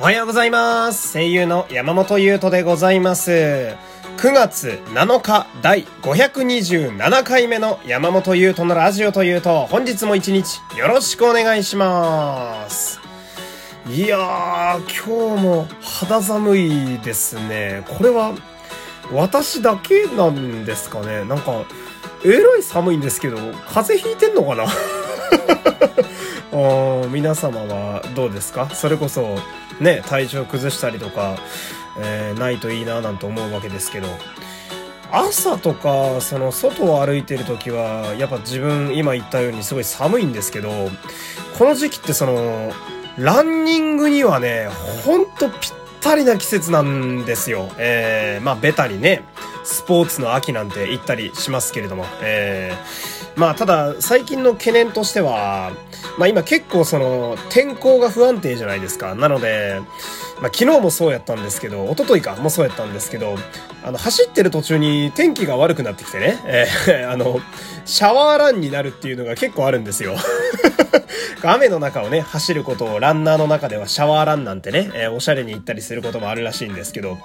[0.00, 1.12] おはようございます。
[1.12, 3.30] 声優の山本優斗でございます。
[3.30, 3.76] 9
[4.32, 12.98] 月7日第527回目の山本優斗のラジオというと、本日も一日よろしくお願いします。
[13.88, 17.84] いやー、今日も肌寒いですね。
[17.86, 18.34] これは
[19.12, 21.24] 私だけなんですかね。
[21.24, 21.64] なんか、
[22.24, 23.36] えらい寒いんですけど、
[23.68, 24.66] 風邪ひいてんのかな？
[27.10, 28.70] 皆様はどうですか？
[28.70, 29.36] それこそ
[29.80, 31.36] ね体調崩したりとか、
[31.98, 34.08] えーないといいななんて思うわけですけど。
[35.12, 40.70] 朝とかその外を歩いてる時はやっぱ自分今言ったようにすごい寒いんですけど
[41.56, 42.72] この時期ってその
[43.16, 44.68] ランニングにはね
[45.04, 47.70] ほんとぴったりな季節なんですよ。
[47.78, 49.22] えー、まあベタにね。
[49.64, 55.72] スポーツの秋なんて言ったりしますけれども、えー、まあただ最近の懸念としては
[56.18, 59.14] まあ今結構その天候が不安定じゃないですか。
[59.14, 59.80] なので、
[60.40, 63.36] まあ昨日もそうやったんですけど、一昨日かもそうやったんですけど、
[63.82, 67.40] あの走ってる途中に天気が悪くなってきてね、えーあの、
[67.84, 70.16] シャワーランになるっていうのが結構あるんですよ。
[71.42, 77.18] 雨の中をね、走ることをランナーの中ではシャワーランなんてね、えーおしゃれに行ったりすることもあるらしいんですけど、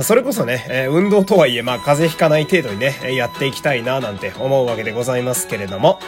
[0.00, 5.98] それこそね、えー運動とはいえ、まあ、風邪ひかない程度にね、やっていきたいな、なんて思うわけでございますけれども、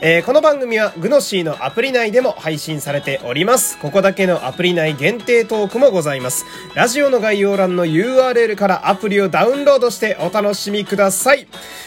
[0.00, 3.78] えーこの番組は、グノシーのアプリ内でも配信されております。
[3.78, 6.46] ここだけのアプリ内限定トークもございます。
[6.74, 11.46] ラジオの概要欄の URL からアプリをダウンロードしてお楽しみください。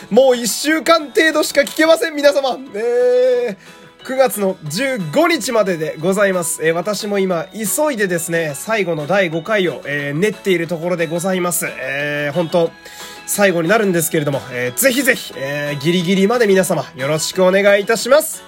[0.09, 2.57] もう一週間程度しか聞けません、皆様。
[2.75, 6.65] えー9月の15日まででございます。
[6.65, 11.67] えー私も今、急いでですね、最後の第5回を、えー練っているところでございます。
[11.67, 12.71] えー、本当
[13.25, 18.43] 最後になるんですけれども、えーぜひぜひ、えーギリギリまで皆様、よろしくお願いいたします。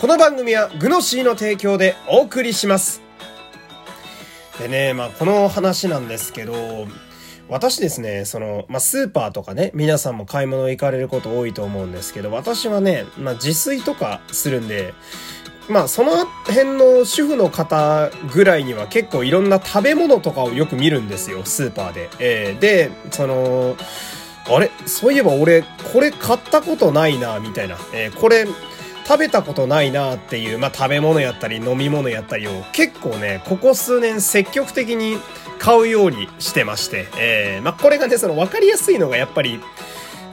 [0.00, 3.02] この番組は、グノシーの提供でお送りします。
[4.60, 6.86] でね、まあ、この話なんですけど、
[7.48, 14.94] 私ですね、その、まあ、スーパーとかね、皆さんも買い物行かれること多いと思うんですけど、私はね、まあ、自炊とかするんで、
[15.68, 22.10] まあ、その辺の主婦の方ぐらいには結構いろんな食べ物とかをよく見るんですよ、スーパーで。
[22.18, 23.76] えーで、その、
[24.46, 24.70] あれ？
[24.86, 25.62] そういえば俺、
[25.92, 27.76] これ買ったことないな、みたいな。
[27.92, 28.46] えーこれ、
[29.06, 35.18] 食べたことないなっていう、まあ、食べ物やったり飲み物やったりを結構ね、ここ数年積極的に
[35.58, 39.60] 買うようにしてまして、えー、まあ、これがね、その分かりやすいのがやっぱり、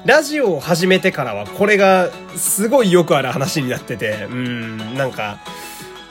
[0.06, 5.38] ラジオを始めてからはこれがすごいよくある話になってて、うん、なんか、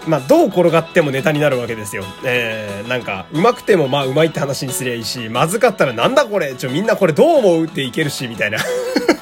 [0.06, 2.04] まあ、どう転がってもネタになるわけですよ。
[2.25, 8.59] えー、なんか、うまくてもまあ、うまいって話にすりゃいいし、まずかったらなんだこれちょ、みんなこれどう思うっていけるし、みたいな。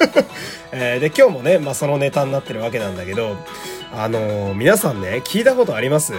[0.70, 3.36] えーで、今日もね、まあ、そのネタになってるわけなんだけど、
[3.92, 6.12] あのー皆さんね、聞いたことあります？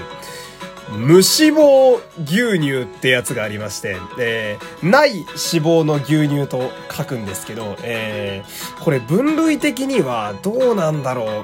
[0.92, 1.22] 無脂
[1.56, 11.44] 肪牛乳ってやつがありまして、えーない脂肪の牛乳と書くんですけど、えーこれ分類的にはどうなんだろ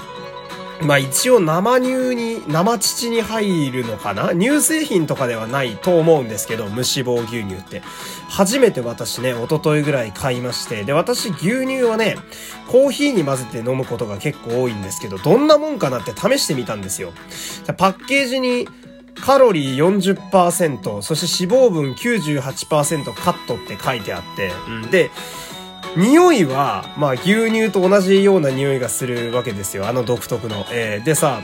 [0.81, 0.85] う。
[0.85, 4.34] まあ一応生乳に、生乳に入るのかな？
[4.34, 7.81] 乳製品とかではないと思うんですけど、無脂肪牛乳って。
[8.28, 12.17] 初めて私ね、一昨日ぐらい買いまして、で、私牛乳はね、
[12.67, 17.13] コーヒーに混ぜて飲むことが結構多いんですけど、どんなもんかなって試してみたんですよ。
[17.78, 18.67] パッケージに、
[19.21, 25.09] カロリー40%、そして脂肪分98%カットって書いてあって、うん、で、
[25.95, 29.87] 匂いは、まあ牛乳と同じような匂いがするわけですよ。
[29.87, 30.65] あの独特の。
[30.71, 31.41] えーでさ、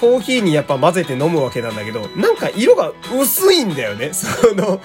[0.00, 4.10] コーヒーにやっぱ混ぜて飲むわけなんだけど、なんか色が薄いんだよね。
[4.14, 4.80] その、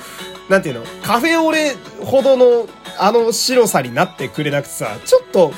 [0.48, 2.68] なんていうの、カフェオレほどの
[3.00, 5.54] あの白さになってくれなくてさ、ちょっと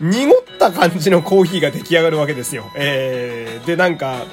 [0.00, 2.70] 濁った感じのコーヒーが出来上がるわけですよ。
[2.74, 4.24] えー、でなんか、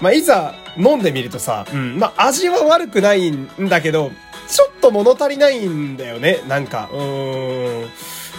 [0.00, 4.10] まあ、いざ飲んでみるとさ、うん、まあ、味は悪くないんだけど、
[4.48, 7.88] ちょっと物足りないんだよね、なんか、うーん。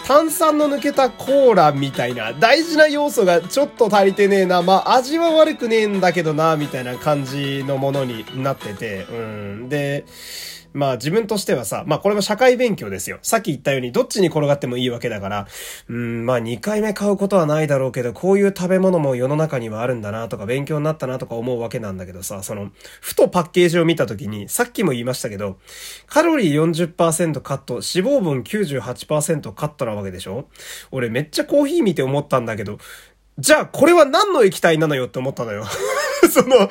[0.08, 9.70] 炭酸の抜けたコーラみたいな、大事な要素がちょっと足りてねえな、まあ、味は悪くねえんだけどな、みたいな感じのものになってて、うん。
[9.70, 10.06] で、
[10.74, 13.20] まあ自分としてはさ、まあこれも社会勉強ですよ。
[13.22, 15.48] さっき言ったようにどっちに転がってもいいわけだから、
[15.88, 22.72] うん、まあ2回目買うことはないだろうけど、こういう食べ物も世の中にはあるんだなとか勉強になったなとか思うわけなんだけどさ、その、
[23.02, 25.58] ふとパッケージを見た時に、さっきも言いましたけど、
[26.08, 27.82] カロリー40%カット、脂
[28.18, 30.48] 肪分98%カットなわけでしょ？
[30.92, 32.78] 俺めっちゃコーヒー見て思ったんだけど、
[33.38, 35.66] じゃあこれは何の液体なのよって思ったのよ。
[36.30, 36.70] その、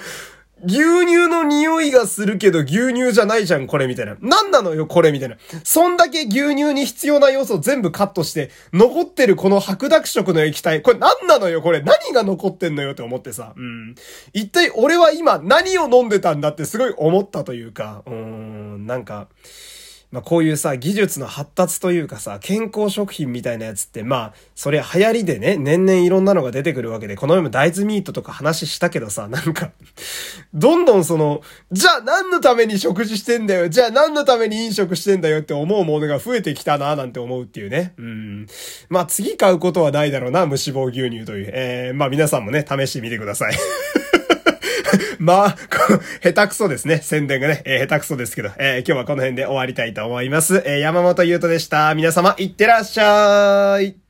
[0.65, 4.17] 牛乳の匂いがするけど牛乳じゃないじゃん、これみたいな。
[4.21, 5.37] なんなのよ、これみたいな。
[5.65, 11.83] そんだけ牛乳に必要な要素を全部カットして、残ってるこの白濁色の液体、これ何なのよ、これ。
[11.83, 13.53] 何が残ってんのよって思ってさ。
[13.57, 13.95] うん。
[14.33, 19.29] 一体俺は今何を飲んでたんだってすごい思ったというか、うーん、なんか、
[20.11, 29.71] まあこういうさ、技術の発達というかさ、健康食品みたいなやつって、まあ、それ流行りでね、年々いろんなのが出てくるわけで、この前も大豆ミートとか話したけどさ、なんか、
[30.55, 37.93] どんどんその、じゃあ何のために食事してんだよ、じゃあ何のために飲食してんだよって思うものが増えてきたな、なんて思うっていうね。
[37.99, 38.47] うん。
[38.89, 41.51] まあ次買うことはないだろうな、無脂肪牛乳という。
[41.53, 43.55] えー、まあ皆さんもね、試してみてください。
[45.19, 45.57] まあ、
[46.23, 46.99] 下手くそですね。
[47.03, 50.63] 宣伝がね、えー、下手くそですけど、えー、今日はこの辺で終わりたいと思います。
[50.67, 51.95] えー、山本優斗でした。
[51.95, 54.08] 皆様、いってらっしゃい。